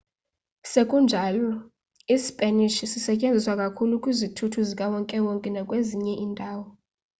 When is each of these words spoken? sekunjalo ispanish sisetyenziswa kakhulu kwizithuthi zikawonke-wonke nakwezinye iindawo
sekunjalo 0.71 1.49
ispanish 2.15 2.79
sisetyenziswa 2.91 3.53
kakhulu 3.61 3.93
kwizithuthi 4.03 4.59
zikawonke-wonke 4.69 5.49
nakwezinye 5.51 6.13
iindawo 6.21 6.65